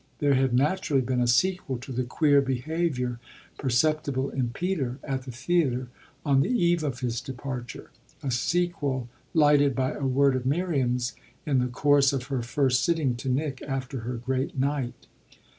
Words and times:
There 0.17 0.33
had 0.33 0.51
naturally 0.51 1.03
been 1.03 1.21
a 1.21 1.27
sequel 1.27 1.77
to 1.77 1.91
the 1.91 2.03
queer 2.03 2.41
behaviour 2.41 3.19
perceptible 3.59 4.31
in 4.31 4.49
Peter, 4.49 4.97
at 5.03 5.25
the 5.25 5.31
theatre, 5.31 5.89
on 6.25 6.41
the 6.41 6.49
eve 6.49 6.83
of 6.83 7.01
his 7.01 7.21
departure 7.21 7.91
a 8.23 8.31
sequel 8.31 9.09
lighted 9.35 9.75
by 9.75 9.91
a 9.91 10.07
word 10.07 10.35
of 10.35 10.43
Miriam's 10.43 11.13
in 11.45 11.59
the 11.59 11.67
course 11.67 12.13
of 12.13 12.23
her 12.33 12.41
first 12.41 12.83
sitting 12.83 13.15
to 13.17 13.29
Nick 13.29 13.61
after 13.61 13.99
her 13.99 14.15
great 14.17 14.57
night. 14.57 15.05